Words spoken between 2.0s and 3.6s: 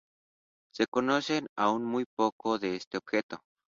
poco de este objeto.